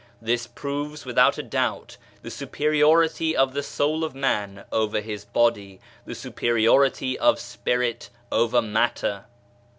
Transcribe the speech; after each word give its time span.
This 0.19 0.47
proves 0.47 1.05
without 1.05 1.37
a 1.37 1.43
doubt 1.43 1.97
the 2.23 2.31
superiority 2.31 3.37
of 3.37 3.53
the 3.53 3.61
soul 3.61 4.03
of 4.03 4.15
man 4.15 4.63
over 4.71 4.99
his 4.99 5.25
body, 5.25 5.79
the 6.05 6.15
superiority 6.15 7.19
of 7.19 7.39
Spirit 7.39 8.09
over 8.31 8.63
matter. 8.63 9.25